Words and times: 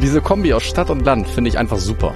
Diese 0.00 0.20
Kombi 0.20 0.52
aus 0.52 0.62
Stadt 0.62 0.90
und 0.90 1.06
Land 1.06 1.26
finde 1.26 1.48
ich 1.48 1.58
einfach 1.58 1.78
super. 1.78 2.14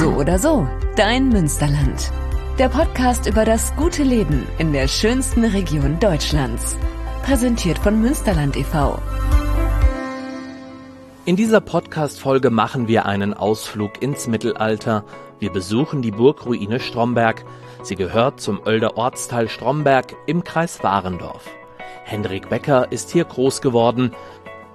So 0.00 0.08
oder 0.08 0.38
so, 0.38 0.66
dein 0.96 1.28
Münsterland. 1.28 2.10
Der 2.58 2.68
Podcast 2.68 3.28
über 3.28 3.44
das 3.44 3.74
gute 3.76 4.02
Leben 4.02 4.46
in 4.58 4.72
der 4.72 4.88
schönsten 4.88 5.44
Region 5.44 6.00
Deutschlands. 6.00 6.76
Präsentiert 7.22 7.78
von 7.78 8.00
Münsterland 8.00 8.56
e.V. 8.56 8.98
In 11.24 11.36
dieser 11.36 11.60
Podcast-Folge 11.60 12.50
machen 12.50 12.88
wir 12.88 13.06
einen 13.06 13.32
Ausflug 13.32 14.02
ins 14.02 14.26
Mittelalter. 14.26 15.04
Wir 15.38 15.52
besuchen 15.52 16.02
die 16.02 16.10
Burgruine 16.10 16.80
Stromberg. 16.80 17.44
Sie 17.82 17.94
gehört 17.94 18.40
zum 18.40 18.60
Oelder 18.66 18.96
Ortsteil 18.96 19.48
Stromberg 19.48 20.16
im 20.26 20.42
Kreis 20.42 20.82
Warendorf. 20.82 21.44
Hendrik 22.08 22.48
Becker 22.48 22.90
ist 22.90 23.10
hier 23.10 23.26
groß 23.26 23.60
geworden. 23.60 24.12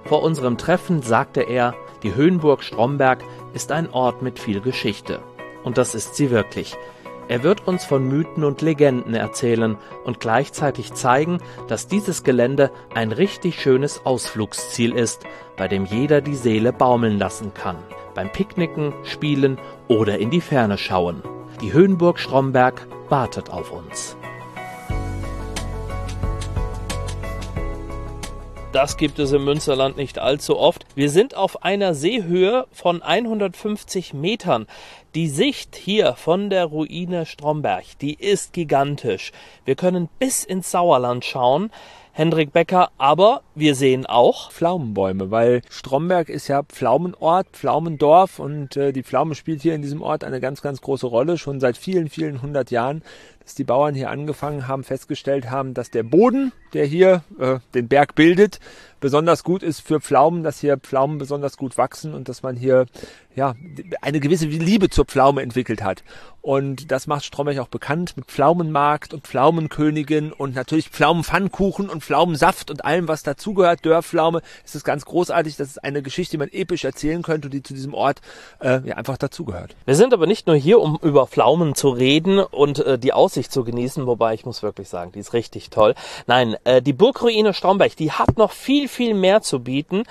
Vor 0.06 0.22
unserem 0.22 0.58
Treffen 0.58 1.02
sagte 1.02 1.42
er, 1.42 1.74
die 2.02 2.14
Höhenburg 2.14 2.62
Stromberg 2.62 3.24
ist 3.54 3.72
ein 3.72 3.90
Ort 3.90 4.20
mit 4.20 4.38
viel 4.38 4.60
Geschichte. 4.60 5.20
Und 5.62 5.78
das 5.78 5.94
ist 5.94 6.14
sie 6.14 6.30
wirklich. 6.30 6.76
Er 7.26 7.42
wird 7.42 7.66
uns 7.66 7.86
von 7.86 8.06
Mythen 8.06 8.44
und 8.44 8.60
Legenden 8.60 9.14
erzählen 9.14 9.78
und 10.04 10.20
gleichzeitig 10.20 10.92
zeigen, 10.92 11.38
dass 11.68 11.88
dieses 11.88 12.22
Gelände 12.22 12.70
ein 12.94 13.12
richtig 13.12 13.62
schönes 13.62 14.04
Ausflugsziel 14.04 14.94
ist, 14.94 15.24
bei 15.56 15.66
dem 15.66 15.86
jeder 15.86 16.20
die 16.20 16.34
Seele 16.34 16.74
baumeln 16.74 17.18
lassen 17.18 17.54
kann, 17.54 17.78
beim 18.14 18.30
Picknicken, 18.30 18.92
Spielen 19.04 19.58
oder 19.88 20.18
in 20.18 20.28
die 20.28 20.42
Ferne 20.42 20.76
schauen. 20.76 21.22
Die 21.62 21.72
Höhenburg 21.72 22.18
Stromberg 22.18 22.86
wartet 23.08 23.48
auf 23.48 23.72
uns. 23.72 24.18
Das 28.74 28.96
gibt 28.96 29.20
es 29.20 29.30
im 29.30 29.44
Münsterland 29.44 29.96
nicht 29.96 30.18
allzu 30.18 30.58
oft. 30.58 30.84
Wir 30.96 31.08
sind 31.08 31.36
auf 31.36 31.62
einer 31.62 31.94
Seehöhe 31.94 32.66
von 32.72 33.02
150 33.02 34.14
Metern. 34.14 34.66
Die 35.14 35.28
Sicht 35.28 35.76
hier 35.76 36.14
von 36.14 36.50
der 36.50 36.64
Ruine 36.64 37.24
Stromberg, 37.24 37.84
die 38.00 38.14
ist 38.14 38.52
gigantisch. 38.52 39.30
Wir 39.64 39.76
können 39.76 40.08
bis 40.18 40.42
ins 40.42 40.72
Sauerland 40.72 41.24
schauen. 41.24 41.70
Hendrik 42.16 42.52
Becker, 42.52 42.90
aber 42.96 43.42
wir 43.56 43.74
sehen 43.74 44.06
auch 44.06 44.52
Pflaumenbäume, 44.52 45.32
weil 45.32 45.62
Stromberg 45.68 46.28
ist 46.28 46.46
ja 46.46 46.62
Pflaumenort, 46.62 47.48
Pflaumendorf 47.52 48.38
und 48.38 48.76
äh, 48.76 48.92
die 48.92 49.02
Pflaume 49.02 49.34
spielt 49.34 49.62
hier 49.62 49.74
in 49.74 49.82
diesem 49.82 50.00
Ort 50.00 50.22
eine 50.22 50.40
ganz, 50.40 50.62
ganz 50.62 50.80
große 50.80 51.08
Rolle, 51.08 51.38
schon 51.38 51.58
seit 51.58 51.76
vielen, 51.76 52.08
vielen 52.08 52.40
hundert 52.40 52.70
Jahren, 52.70 53.02
dass 53.40 53.56
die 53.56 53.64
Bauern 53.64 53.96
hier 53.96 54.10
angefangen 54.10 54.68
haben, 54.68 54.84
festgestellt 54.84 55.50
haben, 55.50 55.74
dass 55.74 55.90
der 55.90 56.04
Boden, 56.04 56.52
der 56.74 56.84
hier 56.84 57.22
äh, 57.38 57.58
den 57.74 57.88
Berg 57.88 58.14
bildet, 58.14 58.60
besonders 59.00 59.44
gut 59.44 59.62
ist 59.62 59.80
für 59.80 60.00
Pflaumen, 60.00 60.42
dass 60.42 60.60
hier 60.60 60.78
Pflaumen 60.78 61.18
besonders 61.18 61.56
gut 61.56 61.76
wachsen 61.76 62.14
und 62.14 62.28
dass 62.28 62.42
man 62.42 62.56
hier 62.56 62.86
ja 63.36 63.54
eine 64.00 64.20
gewisse 64.20 64.46
Liebe 64.46 64.90
zur 64.90 65.04
Pflaume 65.04 65.42
entwickelt 65.42 65.82
hat. 65.82 66.02
Und 66.40 66.90
das 66.92 67.06
macht 67.06 67.24
Stromberg 67.24 67.58
auch 67.58 67.68
bekannt 67.68 68.18
mit 68.18 68.26
Pflaumenmarkt 68.26 69.14
und 69.14 69.26
Pflaumenkönigin 69.26 70.30
und 70.30 70.54
natürlich 70.54 70.90
Pflaumenpfannkuchen 70.90 71.88
und 71.88 72.04
Pflaumensaft 72.04 72.70
und 72.70 72.84
allem, 72.84 73.08
was 73.08 73.22
dazugehört. 73.22 73.84
Dörrpflaume. 73.84 74.42
Es 74.62 74.84
ganz 74.84 75.06
großartig. 75.06 75.56
Das 75.56 75.68
ist 75.68 75.82
eine 75.82 76.02
Geschichte, 76.02 76.32
die 76.32 76.38
man 76.38 76.50
episch 76.52 76.84
erzählen 76.84 77.22
könnte 77.22 77.48
und 77.48 77.54
die 77.54 77.62
zu 77.62 77.72
diesem 77.72 77.94
Ort 77.94 78.20
äh, 78.60 78.86
ja 78.86 78.96
einfach 78.96 79.16
dazugehört. 79.16 79.74
Wir 79.86 79.94
sind 79.94 80.12
aber 80.12 80.26
nicht 80.26 80.46
nur 80.46 80.56
hier, 80.56 80.80
um 80.80 80.98
über 81.00 81.26
Pflaumen 81.26 81.74
zu 81.74 81.88
reden 81.88 82.38
und 82.38 82.80
äh, 82.80 82.98
die 82.98 83.14
Aussicht 83.14 83.50
zu 83.50 83.64
genießen, 83.64 84.06
wobei 84.06 84.34
ich 84.34 84.44
muss 84.44 84.62
wirklich 84.62 84.90
sagen, 84.90 85.12
die 85.12 85.20
ist 85.20 85.32
richtig 85.32 85.70
toll. 85.70 85.94
Nein, 86.26 86.56
äh, 86.64 86.82
die 86.82 86.92
Burgruine 86.92 87.54
Stromberg, 87.54 87.96
die 87.96 88.12
hat 88.12 88.36
noch 88.36 88.52
viel, 88.52 88.88
viel 88.88 89.14
mehr 89.14 89.42
zu 89.42 89.60
bieten. 89.60 90.04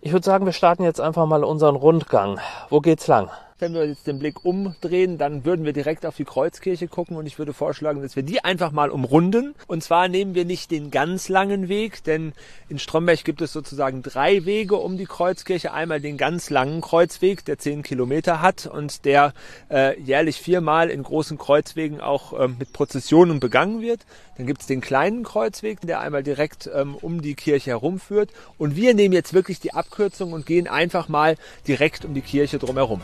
Ich 0.00 0.12
würde 0.12 0.24
sagen, 0.24 0.46
wir 0.46 0.52
starten 0.52 0.84
jetzt 0.84 1.00
einfach 1.00 1.26
mal 1.26 1.44
unseren 1.44 1.76
Rundgang. 1.76 2.40
Wo 2.70 2.80
geht's 2.80 3.06
lang? 3.06 3.30
Wenn 3.60 3.74
wir 3.74 3.84
jetzt 3.86 4.06
den 4.06 4.20
Blick 4.20 4.44
umdrehen, 4.44 5.18
dann 5.18 5.44
würden 5.44 5.64
wir 5.64 5.72
direkt 5.72 6.06
auf 6.06 6.14
die 6.14 6.24
Kreuzkirche 6.24 6.86
gucken 6.86 7.16
und 7.16 7.26
ich 7.26 7.40
würde 7.40 7.52
vorschlagen, 7.52 8.00
dass 8.02 8.14
wir 8.14 8.22
die 8.22 8.44
einfach 8.44 8.70
mal 8.70 8.88
umrunden. 8.88 9.56
Und 9.66 9.82
zwar 9.82 10.06
nehmen 10.06 10.36
wir 10.36 10.44
nicht 10.44 10.70
den 10.70 10.92
ganz 10.92 11.28
langen 11.28 11.68
Weg, 11.68 12.04
denn 12.04 12.34
in 12.68 12.78
Stromberg 12.78 13.24
gibt 13.24 13.42
es 13.42 13.52
sozusagen 13.52 14.02
drei 14.02 14.44
Wege 14.44 14.76
um 14.76 14.96
die 14.96 15.06
Kreuzkirche. 15.06 15.72
Einmal 15.72 16.00
den 16.00 16.16
ganz 16.18 16.50
langen 16.50 16.80
Kreuzweg, 16.82 17.44
der 17.46 17.58
zehn 17.58 17.82
Kilometer 17.82 18.40
hat 18.40 18.66
und 18.66 19.04
der 19.04 19.34
äh, 19.72 20.00
jährlich 20.00 20.40
viermal 20.40 20.88
in 20.88 21.02
großen 21.02 21.36
Kreuzwegen 21.36 22.00
auch 22.00 22.38
äh, 22.38 22.46
mit 22.46 22.72
Prozessionen 22.72 23.40
begangen 23.40 23.80
wird. 23.80 24.06
Dann 24.36 24.46
gibt 24.46 24.60
es 24.60 24.68
den 24.68 24.80
kleinen 24.80 25.24
Kreuzweg, 25.24 25.80
der 25.80 25.98
einmal 25.98 26.22
direkt 26.22 26.70
ähm, 26.72 26.94
um 26.94 27.22
die 27.22 27.34
Kirche 27.34 27.70
herumführt. 27.70 28.30
Und 28.56 28.76
wir 28.76 28.94
nehmen 28.94 29.14
jetzt 29.14 29.34
wirklich 29.34 29.58
die 29.58 29.74
Abkürzung 29.74 30.32
und 30.32 30.46
gehen 30.46 30.68
einfach 30.68 31.08
mal 31.08 31.34
direkt 31.66 32.04
um 32.04 32.14
die 32.14 32.20
Kirche 32.20 32.60
drumherum. 32.60 33.00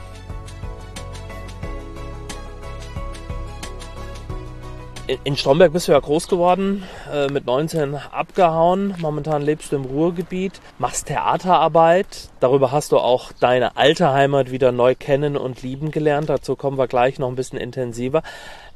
In 5.06 5.36
Stromberg 5.36 5.72
bist 5.72 5.88
du 5.88 5.92
ja 5.92 6.00
groß 6.00 6.28
geworden, 6.28 6.82
äh, 7.12 7.28
mit 7.28 7.44
19 7.44 7.94
abgehauen. 7.94 8.94
Momentan 8.98 9.42
lebst 9.42 9.72
du 9.72 9.76
im 9.76 9.84
Ruhrgebiet, 9.84 10.60
machst 10.78 11.06
Theaterarbeit. 11.06 12.30
Darüber 12.40 12.72
hast 12.72 12.92
du 12.92 12.98
auch 12.98 13.32
deine 13.32 13.76
alte 13.76 14.12
Heimat 14.12 14.50
wieder 14.50 14.72
neu 14.72 14.94
kennen 14.94 15.36
und 15.36 15.62
lieben 15.62 15.90
gelernt. 15.90 16.30
Dazu 16.30 16.56
kommen 16.56 16.78
wir 16.78 16.88
gleich 16.88 17.18
noch 17.18 17.28
ein 17.28 17.36
bisschen 17.36 17.58
intensiver. 17.58 18.22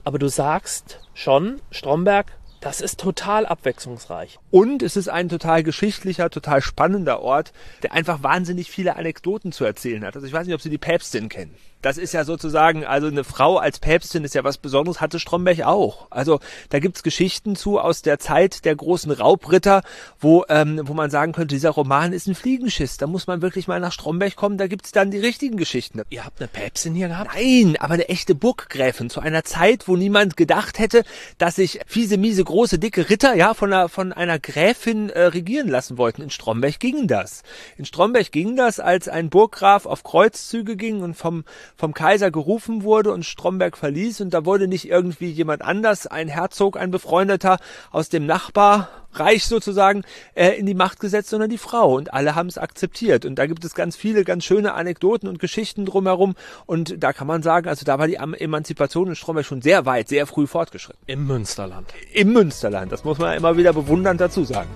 Aber 0.05 0.19
du 0.19 0.29
sagst 0.29 1.01
schon, 1.15 1.61
Stromberg, 1.71 2.27
das 2.61 2.81
ist 2.81 3.01
total 3.01 3.47
abwechslungsreich. 3.47 4.39
Und 4.51 4.83
es 4.83 4.97
ist 4.97 5.09
ein 5.09 5.29
total 5.29 5.63
geschichtlicher, 5.63 6.29
total 6.29 6.61
spannender 6.61 7.21
Ort, 7.21 7.53
der 7.83 7.93
einfach 7.93 8.23
wahnsinnig 8.23 8.71
viele 8.71 8.97
Anekdoten 8.97 9.53
zu 9.53 9.65
erzählen 9.65 10.05
hat. 10.05 10.15
Also 10.15 10.27
ich 10.27 10.33
weiß 10.33 10.47
nicht, 10.47 10.55
ob 10.55 10.61
Sie 10.61 10.71
die 10.71 10.79
Päpstin 10.79 11.29
kennen 11.29 11.55
das 11.83 11.99
ist 11.99 12.13
ja 12.13 12.25
sozusagen, 12.25 12.85
also 12.85 13.07
eine 13.07 13.25
Frau 13.25 13.59
als 13.59 13.79
Päpstin 13.79 14.25
ist 14.25 14.35
ja 14.35 14.45
was 14.45 14.59
Besonderes, 14.59 15.01
hatte 15.01 15.21
Stromberg 15.21 15.63
auch. 15.63 16.09
Also 16.11 16.41
da 16.71 16.79
gibt's 16.81 17.03
Geschichten 17.03 17.57
zu 17.57 17.79
aus 17.79 18.03
der 18.03 18.19
Zeit 18.19 18.65
der 18.65 18.75
großen 18.75 19.13
Raubritter, 19.13 19.83
wo, 20.19 20.45
ähm, 20.49 20.81
wo 20.85 20.95
man 20.95 21.11
sagen 21.11 21.33
könnte, 21.33 21.55
dieser 21.55 21.71
Roman 21.71 22.13
ist 22.13 22.27
ein 22.27 22.35
Fliegenschiss. 22.35 22.97
Da 22.97 23.07
muss 23.07 23.27
man 23.27 23.43
wirklich 23.43 23.69
mal 23.69 23.81
nach 23.81 23.93
Stromberg 23.93 24.35
kommen, 24.37 24.59
da 24.59 24.67
gibt's 24.67 24.93
dann 24.93 25.11
die 25.11 25.19
richtigen 25.19 25.57
Geschichten. 25.57 26.03
Ihr 26.11 26.25
habt 26.25 26.41
eine 26.41 26.49
Päpstin 26.49 26.95
hier 26.95 27.09
gehabt? 27.09 27.31
Nein, 27.35 27.77
aber 27.79 27.95
eine 27.95 28.09
echte 28.09 28.35
Burggräfin 28.35 29.11
zu 29.11 29.21
einer 29.21 29.45
Zeit, 29.45 29.87
wo 29.87 29.97
niemand 29.97 30.37
gedacht 30.37 30.79
hätte, 30.79 31.05
dass 31.39 31.57
sich 31.57 31.81
fiese, 31.87 32.19
miese, 32.19 32.43
große, 32.43 32.79
dicke 32.79 33.09
Ritter 33.09 33.35
ja 33.35 33.55
von 33.55 33.73
einer, 33.73 33.89
von 33.89 34.13
einer 34.13 34.39
Gräfin 34.39 35.11
äh, 35.11 35.23
regieren 35.23 35.69
lassen 35.69 35.99
wollten. 35.99 36.23
In 36.23 36.31
Stromberg 36.31 36.81
ging 36.81 37.07
das. 37.07 37.43
In 37.77 37.85
Stromberg 37.85 38.33
ging 38.33 38.57
das, 38.57 38.81
als 38.81 39.09
ein 39.09 39.31
Burggraf 39.31 39.87
auf 39.87 40.03
Kreuzzüge 40.03 40.77
ging 40.77 41.03
und 41.03 41.15
vom 41.15 41.45
vom 41.79 41.95
Kaiser 41.95 42.31
gerufen 42.33 42.83
wurde 42.83 43.13
und 43.13 43.25
Stromberg 43.25 43.77
verließ 43.77 44.21
und 44.21 44.35
da 44.35 44.45
wurde 44.45 44.67
nicht 44.67 44.91
irgendwie 44.91 45.31
jemand 45.31 45.63
anders, 45.63 46.09
ein 46.09 46.27
Herzog, 46.27 46.77
ein 46.77 46.91
Befreundeter 46.91 47.59
aus 47.93 48.09
dem 48.09 48.27
Nachbarreich 48.27 49.47
sozusagen, 49.47 50.03
äh, 50.35 50.51
in 50.59 50.67
die 50.67 50.75
Macht 50.75 50.99
gesetzt, 50.99 51.31
sondern 51.31 51.49
die 51.49 51.57
Frau 51.57 51.95
und 51.95 52.13
alle 52.13 52.35
haben 52.35 52.49
es 52.49 52.59
akzeptiert 52.59 53.25
und 53.25 53.37
da 53.37 53.47
gibt 53.47 53.65
es 53.65 53.75
ganz 53.77 53.97
viele, 53.97 54.25
ganz 54.25 54.45
schöne 54.45 54.75
Anekdoten 54.75 55.29
und 55.29 55.39
Geschichten 55.39 55.87
drumherum 55.87 56.35
und 56.67 57.03
da 57.03 57.13
kann 57.13 57.29
man 57.29 57.43
sagen, 57.45 57.69
also 57.69 57.85
da 57.85 58.01
war 58.01 58.09
die 58.09 58.17
Emanzipation 58.17 59.07
in 59.07 59.15
Stromberg 59.15 59.47
schon 59.47 59.63
sehr 59.63 59.87
weit, 59.87 60.09
sehr 60.09 60.27
früh 60.27 60.49
fortgeschritten. 60.49 61.01
Im 61.07 61.29
Münsterland. 61.29 61.95
Im 62.13 62.33
Münsterland, 62.33 62.91
das 62.91 63.05
muss 63.05 63.19
man 63.19 63.37
immer 63.37 63.57
wieder 63.57 63.73
bewundernd 63.73 64.21
dazu 64.21 64.43
sagen. 64.43 64.69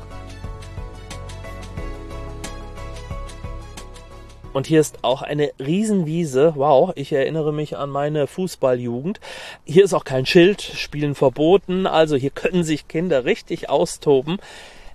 Und 4.53 4.67
hier 4.67 4.81
ist 4.81 4.99
auch 5.03 5.23
eine 5.23 5.51
Riesenwiese. 5.59 6.53
Wow, 6.57 6.93
ich 6.95 7.13
erinnere 7.13 7.53
mich 7.53 7.77
an 7.79 7.89
meine 7.89 8.27
Fußballjugend. 8.27 9.19
Hier 9.65 9.85
ist 9.85 9.95
auch 9.95 10.05
kein 10.05 10.27
Schild, 10.27 10.61
Spielen 10.61 11.15
verboten. 11.15 11.87
Also 11.87 12.17
hier 12.17 12.31
können 12.31 12.63
sich 12.63 12.87
Kinder 12.87 13.25
richtig 13.25 13.71
austoben. 13.71 14.39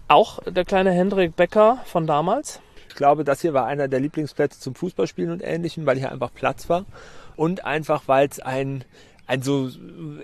Auch 0.07 0.43
der 0.43 0.63
kleine 0.63 0.91
Hendrik 0.91 1.35
Becker 1.35 1.79
von 1.85 2.05
damals. 2.05 2.61
Ich 2.87 2.95
glaube, 2.95 3.23
das 3.23 3.41
hier 3.41 3.53
war 3.53 3.65
einer 3.65 3.87
der 3.87 3.99
Lieblingsplätze 3.99 4.59
zum 4.59 4.75
Fußballspielen 4.75 5.31
und 5.31 5.41
ähnlichem, 5.41 5.85
weil 5.87 5.97
hier 5.97 6.11
einfach 6.11 6.33
Platz 6.33 6.69
war. 6.69 6.85
Und 7.35 7.65
einfach, 7.65 8.03
weil 8.05 8.27
es 8.27 8.39
ein 8.39 8.83
ein 9.27 9.41
so 9.41 9.69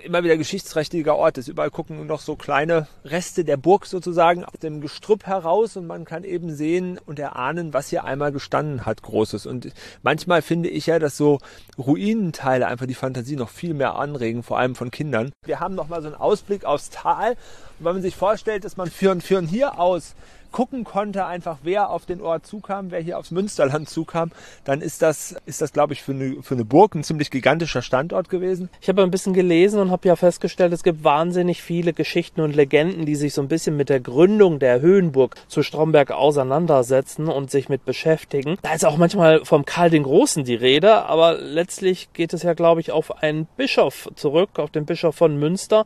immer 0.03 0.23
wieder 0.23 0.37
geschichtsträchtiger 0.37 1.15
Ort 1.17 1.37
ist. 1.37 1.49
Überall 1.49 1.69
gucken 1.69 2.07
noch 2.07 2.21
so 2.21 2.37
kleine 2.37 2.87
Reste 3.03 3.43
der 3.43 3.57
Burg 3.57 3.85
sozusagen 3.85 4.45
aus 4.45 4.59
dem 4.61 4.79
Gestrüpp 4.79 5.25
heraus 5.25 5.75
und 5.75 5.87
man 5.87 6.05
kann 6.05 6.23
eben 6.23 6.55
sehen 6.55 6.99
und 7.05 7.19
erahnen, 7.19 7.73
was 7.73 7.89
hier 7.89 8.05
einmal 8.05 8.31
gestanden 8.31 8.85
hat, 8.85 9.01
Großes. 9.01 9.45
Und 9.45 9.73
manchmal 10.03 10.41
finde 10.41 10.69
ich 10.69 10.85
ja, 10.85 10.99
dass 10.99 11.17
so 11.17 11.39
Ruinenteile 11.77 12.65
einfach 12.65 12.85
die 12.85 12.93
Fantasie 12.93 13.35
noch 13.35 13.49
viel 13.49 13.73
mehr 13.73 13.95
anregen, 13.95 14.41
vor 14.41 14.57
allem 14.57 14.75
von 14.75 14.89
Kindern. 14.89 15.33
Wir 15.45 15.59
haben 15.59 15.75
noch 15.75 15.89
mal 15.89 16.01
so 16.01 16.07
einen 16.07 16.15
Ausblick 16.15 16.63
aufs 16.63 16.89
Tal. 16.89 17.31
Und 17.79 17.85
wenn 17.85 17.93
man 17.93 18.01
sich 18.01 18.15
vorstellt, 18.15 18.63
dass 18.63 18.77
man 18.77 18.89
führen, 18.89 19.19
führen 19.19 19.47
hier 19.47 19.79
aus 19.79 20.15
gucken 20.53 20.85
konnte, 20.85 21.25
einfach 21.25 21.57
wer 21.63 21.89
auf 21.89 22.05
den 22.05 22.21
Ort 22.21 22.45
zukam, 22.45 22.91
wer 22.91 23.01
hier 23.01 23.17
aufs 23.17 23.31
Münsterland 23.31 23.89
zukam, 23.89 24.31
dann 24.63 24.79
ist 24.79 25.01
das, 25.01 25.35
ist 25.45 25.61
das 25.61 25.73
glaube 25.73 25.91
ich, 25.91 26.01
für 26.01 26.13
eine, 26.13 26.41
für 26.41 26.53
eine 26.53 26.63
Burg 26.63 26.95
ein 26.95 27.03
ziemlich 27.03 27.29
gigantischer 27.29 27.81
Standort 27.81 28.29
gewesen. 28.29 28.69
Ich 28.79 28.87
habe 28.87 29.03
ein 29.03 29.11
bisschen 29.11 29.33
gelesen 29.33 29.81
und 29.81 29.91
habe 29.91 30.07
ja 30.07 30.15
festgestellt, 30.15 30.71
es 30.71 30.83
gibt 30.83 31.03
wahnsinnig 31.03 31.61
viele 31.61 31.91
Geschichten 31.91 32.39
und 32.39 32.55
Legenden, 32.55 33.05
die 33.05 33.15
sich 33.15 33.33
so 33.33 33.41
ein 33.41 33.47
bisschen 33.47 33.75
mit 33.75 33.89
der 33.89 33.99
Gründung 33.99 34.59
der 34.59 34.79
Höhenburg 34.79 35.35
zu 35.47 35.63
Stromberg 35.63 36.11
auseinandersetzen 36.11 37.27
und 37.27 37.49
sich 37.49 37.67
mit 37.67 37.83
beschäftigen. 37.83 38.57
Da 38.61 38.73
ist 38.73 38.85
auch 38.85 38.97
manchmal 38.97 39.43
vom 39.43 39.65
Karl 39.65 39.89
den 39.89 40.03
Großen 40.03 40.43
die 40.43 40.55
Rede, 40.55 41.05
aber 41.05 41.39
letztlich 41.39 42.13
geht 42.13 42.31
es 42.33 42.43
ja, 42.43 42.53
glaube 42.53 42.79
ich, 42.79 42.91
auf 42.91 43.23
einen 43.23 43.47
Bischof 43.57 44.09
zurück, 44.15 44.59
auf 44.59 44.69
den 44.69 44.85
Bischof 44.85 45.15
von 45.15 45.37
Münster, 45.37 45.85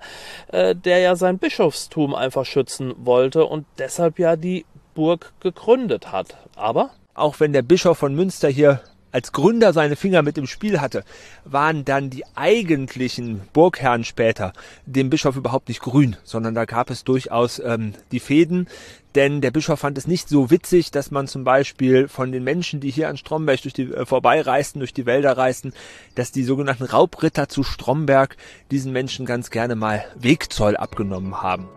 äh, 0.52 0.76
der 0.76 1.00
ja 1.00 1.16
sein 1.16 1.38
Bischofstum 1.38 2.14
einfach 2.14 2.46
schützen 2.46 2.94
wollte 2.98 3.46
und 3.46 3.66
deshalb 3.78 4.20
ja 4.20 4.36
die 4.36 4.57
Burg 4.98 5.32
gegründet 5.42 6.12
hat. 6.12 6.38
Aber 6.56 6.90
auch 7.14 7.40
wenn 7.40 7.54
der 7.54 7.62
Bischof 7.62 8.00
von 8.00 8.16
Münster 8.16 8.50
hier 8.50 8.82
als 9.12 9.32
Gründer 9.32 9.72
seine 9.72 9.96
Finger 9.96 10.24
mit 10.24 10.40
im 10.40 10.48
Spiel 10.48 10.82
hatte, 10.82 11.04
waren 11.46 11.86
dann 11.86 12.10
die 12.10 12.24
eigentlichen 12.36 13.42
Burgherren 13.54 14.04
später 14.04 14.54
dem 14.88 15.12
Bischof 15.12 15.36
überhaupt 15.36 15.68
nicht 15.68 15.82
grün, 15.82 16.16
sondern 16.24 16.56
da 16.56 16.66
gab 16.66 16.90
es 16.90 17.04
durchaus 17.04 17.60
ähm, 17.60 17.94
die 18.12 18.20
Fäden, 18.20 18.68
denn 19.14 19.40
der 19.40 19.52
Bischof 19.52 19.80
fand 19.80 20.00
es 20.00 20.08
nicht 20.08 20.30
so 20.30 20.50
witzig, 20.50 20.90
dass 20.90 21.12
man 21.12 21.28
zum 21.28 21.44
Beispiel 21.44 22.08
von 22.08 22.32
den 22.32 22.44
Menschen, 22.44 22.80
die 22.80 22.90
hier 22.90 23.08
an 23.08 23.18
Stromberg 23.18 23.62
durch 23.62 23.76
die, 23.76 23.94
äh, 23.94 24.06
vorbeireisten, 24.06 24.80
durch 24.80 24.94
die 24.96 25.06
Wälder 25.06 25.38
reisten, 25.38 25.74
dass 26.16 26.32
die 26.32 26.44
sogenannten 26.44 26.86
Raubritter 26.86 27.50
zu 27.50 27.62
Stromberg 27.62 28.36
diesen 28.72 28.92
Menschen 28.92 29.28
ganz 29.28 29.52
gerne 29.52 29.76
mal 29.76 30.04
Wegzoll 30.16 30.76
abgenommen 30.76 31.44
haben. 31.44 31.70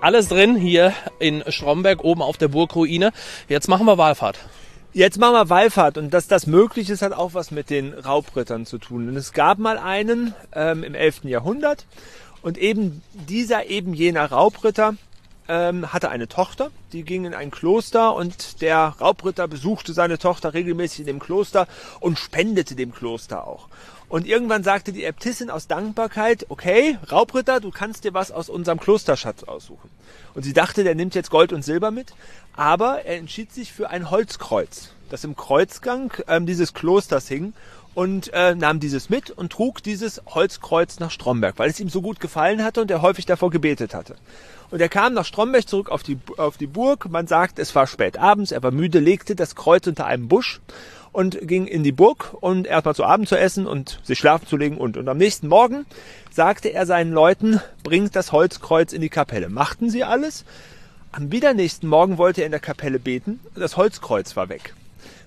Alles 0.00 0.28
drin 0.28 0.54
hier 0.54 0.94
in 1.18 1.42
Stromberg 1.48 2.04
oben 2.04 2.22
auf 2.22 2.36
der 2.38 2.46
Burgruine. 2.46 3.10
Jetzt 3.48 3.66
machen 3.66 3.84
wir 3.84 3.98
Wallfahrt. 3.98 4.38
Jetzt 4.92 5.18
machen 5.18 5.34
wir 5.34 5.50
Wallfahrt 5.50 5.98
und 5.98 6.14
dass 6.14 6.28
das 6.28 6.46
möglich 6.46 6.88
ist, 6.88 7.02
hat 7.02 7.12
auch 7.12 7.34
was 7.34 7.50
mit 7.50 7.68
den 7.68 7.92
Raubrittern 7.94 8.64
zu 8.64 8.78
tun. 8.78 9.06
Denn 9.06 9.16
es 9.16 9.32
gab 9.32 9.58
mal 9.58 9.76
einen 9.76 10.34
ähm, 10.54 10.84
im 10.84 10.94
11. 10.94 11.24
Jahrhundert 11.24 11.86
und 12.42 12.58
eben 12.58 13.02
dieser, 13.12 13.66
eben 13.66 13.92
jener 13.92 14.26
Raubritter 14.26 14.94
ähm, 15.48 15.92
hatte 15.92 16.10
eine 16.10 16.28
Tochter, 16.28 16.70
die 16.92 17.02
ging 17.02 17.24
in 17.24 17.34
ein 17.34 17.50
Kloster 17.50 18.14
und 18.14 18.60
der 18.60 18.94
Raubritter 19.00 19.48
besuchte 19.48 19.92
seine 19.92 20.18
Tochter 20.18 20.54
regelmäßig 20.54 21.00
in 21.00 21.06
dem 21.06 21.18
Kloster 21.18 21.66
und 22.00 22.18
spendete 22.18 22.74
dem 22.74 22.94
Kloster 22.94 23.46
auch. 23.46 23.68
Und 24.08 24.26
irgendwann 24.26 24.62
sagte 24.62 24.92
die 24.92 25.04
Äbtissin 25.04 25.50
aus 25.50 25.66
Dankbarkeit, 25.66 26.46
okay, 26.48 26.98
Raubritter, 27.10 27.60
du 27.60 27.70
kannst 27.70 28.04
dir 28.04 28.14
was 28.14 28.30
aus 28.30 28.48
unserem 28.48 28.80
Klosterschatz 28.80 29.44
aussuchen. 29.44 29.90
Und 30.34 30.44
sie 30.44 30.54
dachte, 30.54 30.82
der 30.82 30.94
nimmt 30.94 31.14
jetzt 31.14 31.30
Gold 31.30 31.52
und 31.52 31.62
Silber 31.62 31.90
mit, 31.90 32.14
aber 32.56 33.04
er 33.04 33.16
entschied 33.16 33.52
sich 33.52 33.72
für 33.72 33.90
ein 33.90 34.10
Holzkreuz, 34.10 34.90
das 35.10 35.24
im 35.24 35.36
Kreuzgang 35.36 36.12
ähm, 36.26 36.46
dieses 36.46 36.72
Klosters 36.72 37.28
hing 37.28 37.52
und 37.94 38.32
äh, 38.32 38.54
nahm 38.54 38.80
dieses 38.80 39.10
mit 39.10 39.30
und 39.30 39.52
trug 39.52 39.82
dieses 39.82 40.22
Holzkreuz 40.26 41.00
nach 41.00 41.10
Stromberg, 41.10 41.58
weil 41.58 41.70
es 41.70 41.80
ihm 41.80 41.88
so 41.88 42.02
gut 42.02 42.20
gefallen 42.20 42.62
hatte 42.62 42.80
und 42.80 42.90
er 42.90 43.02
häufig 43.02 43.26
davor 43.26 43.50
gebetet 43.50 43.94
hatte. 43.94 44.16
Und 44.70 44.80
er 44.80 44.88
kam 44.88 45.14
nach 45.14 45.24
Stromberg 45.24 45.66
zurück 45.66 45.88
auf 45.90 46.02
die, 46.02 46.18
auf 46.36 46.58
die 46.58 46.66
Burg. 46.66 47.08
Man 47.08 47.26
sagt, 47.26 47.58
es 47.58 47.74
war 47.74 47.86
spät 47.86 48.18
abends, 48.18 48.52
er 48.52 48.62
war 48.62 48.70
müde, 48.70 48.98
legte 48.98 49.34
das 49.34 49.54
Kreuz 49.54 49.86
unter 49.86 50.06
einem 50.06 50.28
Busch 50.28 50.60
und 51.12 51.48
ging 51.48 51.66
in 51.66 51.82
die 51.82 51.92
Burg 51.92 52.34
und 52.40 52.66
erstmal 52.66 52.94
zu 52.94 53.04
Abend 53.04 53.28
zu 53.28 53.38
essen 53.38 53.66
und 53.66 54.00
sich 54.04 54.18
schlafen 54.18 54.46
zu 54.46 54.56
legen 54.56 54.76
und. 54.76 54.96
Und 54.96 55.08
am 55.08 55.16
nächsten 55.16 55.48
Morgen 55.48 55.86
sagte 56.30 56.68
er 56.68 56.86
seinen 56.86 57.12
Leuten, 57.12 57.60
bringt 57.82 58.14
das 58.14 58.32
Holzkreuz 58.32 58.92
in 58.92 59.00
die 59.00 59.08
Kapelle. 59.08 59.48
Machten 59.48 59.90
sie 59.90 60.04
alles. 60.04 60.44
Am 61.10 61.32
wieder 61.32 61.54
nächsten 61.54 61.88
Morgen 61.88 62.18
wollte 62.18 62.42
er 62.42 62.46
in 62.46 62.52
der 62.52 62.60
Kapelle 62.60 62.98
beten. 62.98 63.40
Das 63.54 63.76
Holzkreuz 63.76 64.36
war 64.36 64.50
weg. 64.50 64.74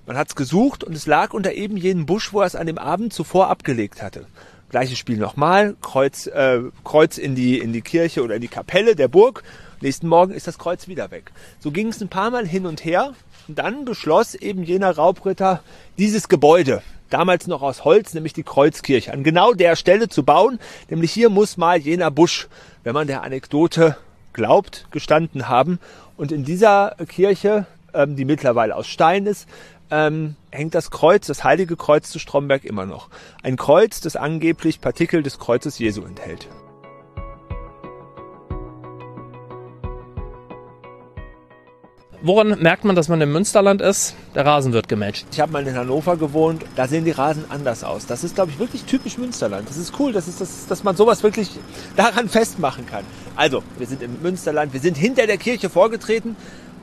Man 0.07 0.17
hat's 0.17 0.35
gesucht 0.35 0.83
und 0.83 0.95
es 0.95 1.05
lag 1.05 1.33
unter 1.33 1.53
eben 1.53 1.77
jenem 1.77 2.05
Busch, 2.05 2.33
wo 2.33 2.41
er 2.41 2.47
es 2.47 2.55
an 2.55 2.67
dem 2.67 2.77
Abend 2.77 3.13
zuvor 3.13 3.49
abgelegt 3.49 4.01
hatte. 4.01 4.25
Gleiches 4.69 4.97
Spiel 4.97 5.17
nochmal, 5.17 5.75
Kreuz, 5.81 6.27
äh, 6.27 6.61
Kreuz 6.83 7.17
in 7.17 7.35
die, 7.35 7.59
in 7.59 7.71
die 7.73 7.81
Kirche 7.81 8.23
oder 8.23 8.35
in 8.35 8.41
die 8.41 8.47
Kapelle 8.47 8.95
der 8.95 9.09
Burg. 9.09 9.43
Nächsten 9.81 10.07
Morgen 10.07 10.33
ist 10.33 10.47
das 10.47 10.57
Kreuz 10.57 10.87
wieder 10.87 11.11
weg. 11.11 11.31
So 11.59 11.71
ging 11.71 11.89
es 11.89 12.01
ein 12.01 12.07
paar 12.07 12.31
Mal 12.31 12.47
hin 12.47 12.65
und 12.65 12.83
her. 12.83 13.13
Und 13.47 13.59
dann 13.59 13.85
beschloss 13.85 14.33
eben 14.33 14.63
jener 14.63 14.95
Raubritter, 14.95 15.61
dieses 15.97 16.29
Gebäude, 16.29 16.81
damals 17.09 17.47
noch 17.47 17.61
aus 17.61 17.83
Holz, 17.83 18.13
nämlich 18.13 18.33
die 18.33 18.43
Kreuzkirche, 18.43 19.11
an 19.11 19.23
genau 19.23 19.53
der 19.53 19.75
Stelle 19.75 20.07
zu 20.09 20.23
bauen. 20.23 20.59
Nämlich 20.89 21.11
hier 21.11 21.29
muss 21.29 21.57
mal 21.57 21.77
jener 21.77 22.09
Busch, 22.09 22.47
wenn 22.83 22.93
man 22.93 23.07
der 23.07 23.23
Anekdote 23.23 23.97
glaubt, 24.33 24.87
gestanden 24.91 25.49
haben. 25.49 25.79
Und 26.17 26.31
in 26.31 26.45
dieser 26.45 26.95
Kirche, 27.07 27.65
ähm, 27.93 28.15
die 28.15 28.25
mittlerweile 28.25 28.75
aus 28.75 28.87
Stein 28.87 29.25
ist, 29.25 29.47
ähm, 29.91 30.35
hängt 30.49 30.73
das 30.73 30.89
Kreuz, 30.89 31.27
das 31.27 31.43
heilige 31.43 31.75
Kreuz 31.75 32.09
zu 32.09 32.17
Stromberg 32.17 32.63
immer 32.63 32.85
noch. 32.85 33.09
Ein 33.43 33.57
Kreuz, 33.57 33.99
das 33.99 34.15
angeblich 34.15 34.81
Partikel 34.81 35.21
des 35.21 35.37
Kreuzes 35.37 35.77
Jesu 35.77 36.03
enthält. 36.03 36.47
Woran 42.23 42.61
merkt 42.61 42.85
man, 42.85 42.95
dass 42.95 43.07
man 43.07 43.19
im 43.19 43.31
Münsterland 43.31 43.81
ist? 43.81 44.15
Der 44.35 44.45
Rasen 44.45 44.73
wird 44.73 44.87
gematcht. 44.87 45.25
Ich 45.31 45.39
habe 45.39 45.51
mal 45.51 45.65
in 45.67 45.75
Hannover 45.75 46.17
gewohnt, 46.17 46.63
da 46.75 46.87
sehen 46.87 47.03
die 47.03 47.11
Rasen 47.11 47.45
anders 47.49 47.83
aus. 47.83 48.05
Das 48.05 48.23
ist, 48.23 48.35
glaube 48.35 48.51
ich, 48.51 48.59
wirklich 48.59 48.83
typisch 48.83 49.17
Münsterland. 49.17 49.67
Das 49.67 49.75
ist 49.75 49.99
cool, 49.99 50.13
dass, 50.13 50.27
ist, 50.27 50.39
dass, 50.39 50.67
dass 50.67 50.83
man 50.83 50.95
sowas 50.95 51.23
wirklich 51.23 51.49
daran 51.95 52.29
festmachen 52.29 52.85
kann. 52.85 53.05
Also, 53.35 53.63
wir 53.79 53.87
sind 53.87 54.03
im 54.03 54.21
Münsterland, 54.21 54.71
wir 54.71 54.79
sind 54.79 54.97
hinter 54.97 55.25
der 55.25 55.37
Kirche 55.37 55.71
vorgetreten 55.71 56.35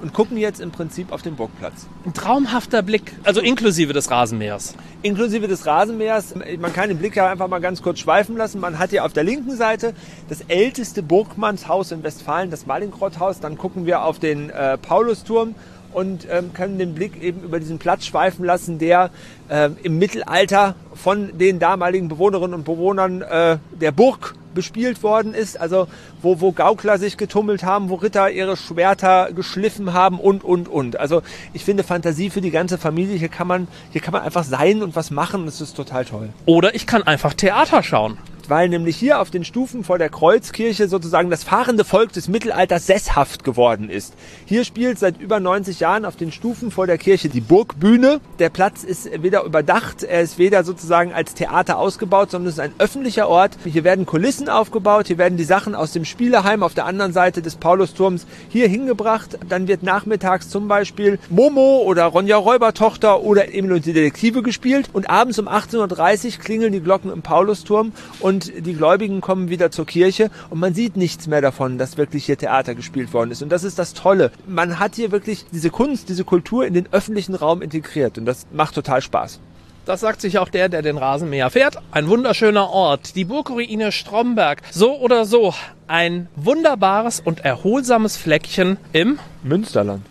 und 0.02 0.12
gucken 0.12 0.36
jetzt 0.36 0.60
im 0.60 0.70
Prinzip 0.70 1.12
auf 1.12 1.22
den 1.22 1.36
Burgplatz. 1.36 1.86
Ein 2.04 2.14
traumhafter 2.14 2.82
Blick, 2.82 3.14
also 3.24 3.40
inklusive 3.40 3.92
des 3.92 4.10
Rasenmähers. 4.10 4.74
Inklusive 5.02 5.48
des 5.48 5.66
Rasenmähers. 5.66 6.34
Man 6.58 6.72
kann 6.72 6.88
den 6.88 6.98
Blick 6.98 7.16
ja 7.16 7.30
einfach 7.30 7.48
mal 7.48 7.60
ganz 7.60 7.82
kurz 7.82 8.00
schweifen 8.00 8.36
lassen. 8.36 8.60
Man 8.60 8.78
hat 8.78 8.90
hier 8.90 9.04
auf 9.04 9.12
der 9.12 9.24
linken 9.24 9.56
Seite 9.56 9.94
das 10.28 10.42
älteste 10.42 11.02
Burgmannshaus 11.02 11.92
in 11.92 12.02
Westfalen, 12.02 12.50
das 12.50 12.66
Malingrotthaus. 12.66 13.40
Dann 13.40 13.58
gucken 13.58 13.86
wir 13.86 14.02
auf 14.02 14.18
den 14.18 14.50
äh, 14.50 14.78
Paulusturm 14.78 15.54
und 15.92 16.26
ähm, 16.30 16.52
können 16.52 16.78
den 16.78 16.94
Blick 16.94 17.22
eben 17.22 17.42
über 17.42 17.60
diesen 17.60 17.78
Platz 17.78 18.06
schweifen 18.06 18.44
lassen, 18.44 18.78
der 18.78 19.10
äh, 19.48 19.70
im 19.82 19.98
Mittelalter 19.98 20.74
von 20.94 21.38
den 21.38 21.58
damaligen 21.58 22.08
Bewohnerinnen 22.08 22.54
und 22.54 22.64
Bewohnern 22.64 23.22
äh, 23.22 23.58
der 23.72 23.92
Burg 23.92 24.34
bespielt 24.54 25.02
worden 25.02 25.34
ist, 25.34 25.60
also 25.60 25.88
wo, 26.22 26.40
wo 26.40 26.52
Gaukler 26.52 26.98
sich 26.98 27.16
getummelt 27.16 27.62
haben, 27.62 27.90
wo 27.90 27.96
Ritter 27.96 28.30
ihre 28.30 28.56
Schwerter 28.56 29.32
geschliffen 29.32 29.92
haben 29.92 30.18
und, 30.18 30.44
und, 30.44 30.68
und. 30.68 30.98
Also 30.98 31.22
ich 31.52 31.64
finde 31.64 31.84
Fantasie 31.84 32.30
für 32.30 32.40
die 32.40 32.50
ganze 32.50 32.78
Familie, 32.78 33.16
hier 33.16 33.28
kann 33.28 33.46
man, 33.46 33.68
hier 33.90 34.00
kann 34.00 34.12
man 34.12 34.22
einfach 34.22 34.44
sein 34.44 34.82
und 34.82 34.96
was 34.96 35.10
machen, 35.10 35.46
das 35.46 35.60
ist 35.60 35.74
total 35.74 36.04
toll. 36.04 36.30
Oder 36.46 36.74
ich 36.74 36.86
kann 36.86 37.02
einfach 37.02 37.34
Theater 37.34 37.82
schauen 37.82 38.18
weil 38.48 38.68
nämlich 38.68 38.96
hier 38.96 39.20
auf 39.20 39.30
den 39.30 39.44
Stufen 39.44 39.84
vor 39.84 39.98
der 39.98 40.08
Kreuzkirche 40.08 40.88
sozusagen 40.88 41.30
das 41.30 41.44
fahrende 41.44 41.84
Volk 41.84 42.12
des 42.12 42.28
Mittelalters 42.28 42.86
sesshaft 42.86 43.44
geworden 43.44 43.90
ist. 43.90 44.14
Hier 44.46 44.64
spielt 44.64 44.98
seit 44.98 45.20
über 45.20 45.40
90 45.40 45.80
Jahren 45.80 46.04
auf 46.04 46.16
den 46.16 46.32
Stufen 46.32 46.70
vor 46.70 46.86
der 46.86 46.98
Kirche 46.98 47.28
die 47.28 47.40
Burgbühne. 47.40 48.20
Der 48.38 48.48
Platz 48.48 48.84
ist 48.84 49.10
weder 49.22 49.44
überdacht, 49.44 50.02
er 50.02 50.22
ist 50.22 50.38
weder 50.38 50.64
sozusagen 50.64 51.12
als 51.12 51.34
Theater 51.34 51.78
ausgebaut, 51.78 52.30
sondern 52.30 52.48
es 52.48 52.54
ist 52.54 52.60
ein 52.60 52.72
öffentlicher 52.78 53.28
Ort. 53.28 53.56
Hier 53.64 53.84
werden 53.84 54.06
Kulissen 54.06 54.48
aufgebaut, 54.48 55.08
hier 55.08 55.18
werden 55.18 55.36
die 55.36 55.44
Sachen 55.44 55.74
aus 55.74 55.92
dem 55.92 56.04
Spieleheim 56.04 56.62
auf 56.62 56.74
der 56.74 56.86
anderen 56.86 57.12
Seite 57.12 57.42
des 57.42 57.56
Paulusturms 57.56 58.26
hier 58.48 58.68
hingebracht. 58.68 59.38
Dann 59.48 59.68
wird 59.68 59.82
nachmittags 59.82 60.48
zum 60.48 60.68
Beispiel 60.68 61.18
Momo 61.28 61.82
oder 61.84 62.04
Ronja 62.06 62.36
Räubertochter 62.36 63.22
oder 63.22 63.54
Emil 63.54 63.72
und 63.72 63.86
die 63.86 63.92
Detektive 63.92 64.42
gespielt 64.42 64.90
und 64.92 65.10
abends 65.10 65.38
um 65.38 65.48
18.30 65.48 66.26
Uhr 66.26 66.44
klingeln 66.44 66.72
die 66.72 66.80
Glocken 66.80 67.12
im 67.12 67.22
Paulusturm 67.22 67.92
und 68.20 68.37
und 68.38 68.66
die 68.66 68.74
Gläubigen 68.74 69.20
kommen 69.20 69.48
wieder 69.48 69.72
zur 69.72 69.84
Kirche 69.84 70.30
und 70.48 70.60
man 70.60 70.72
sieht 70.72 70.96
nichts 70.96 71.26
mehr 71.26 71.40
davon, 71.40 71.76
dass 71.76 71.96
wirklich 71.96 72.26
hier 72.26 72.38
Theater 72.38 72.76
gespielt 72.76 73.12
worden 73.12 73.32
ist. 73.32 73.42
Und 73.42 73.50
das 73.50 73.64
ist 73.64 73.80
das 73.80 73.94
Tolle. 73.94 74.30
Man 74.46 74.78
hat 74.78 74.94
hier 74.94 75.10
wirklich 75.10 75.46
diese 75.50 75.70
Kunst, 75.70 76.08
diese 76.08 76.22
Kultur 76.22 76.64
in 76.64 76.72
den 76.72 76.86
öffentlichen 76.92 77.34
Raum 77.34 77.62
integriert 77.62 78.16
und 78.16 78.26
das 78.26 78.46
macht 78.52 78.76
total 78.76 79.02
Spaß. 79.02 79.40
Das 79.86 80.00
sagt 80.00 80.20
sich 80.20 80.38
auch 80.38 80.50
der, 80.50 80.68
der 80.68 80.82
den 80.82 80.98
Rasenmäher 80.98 81.50
fährt. 81.50 81.78
Ein 81.90 82.08
wunderschöner 82.08 82.70
Ort, 82.70 83.16
die 83.16 83.24
Burgruine 83.24 83.90
Stromberg. 83.90 84.62
So 84.70 84.96
oder 85.00 85.24
so, 85.24 85.52
ein 85.88 86.28
wunderbares 86.36 87.18
und 87.18 87.44
erholsames 87.44 88.16
Fleckchen 88.16 88.76
im 88.92 89.18
Münsterland. 89.42 90.02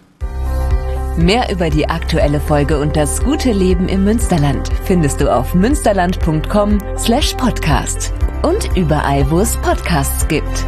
Mehr 1.18 1.52
über 1.52 1.70
die 1.72 1.90
aktuelle 1.90 2.40
Folge 2.40 2.80
und 2.80 2.96
das 2.96 3.24
gute 3.24 3.52
Leben 3.52 3.90
im 3.90 4.04
Münsterland 4.04 4.70
findest 4.84 5.20
du 5.20 5.34
auf 5.34 5.56
münsterland.com/podcast 5.56 8.14
und 8.44 8.78
überall, 8.78 9.32
wo 9.32 9.40
es 9.40 9.58
Podcasts 9.58 10.28
gibt. 10.28 10.64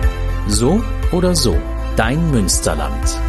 So 0.47 0.83
oder 1.11 1.35
so, 1.35 1.55
dein 1.95 2.31
Münsterland. 2.31 3.19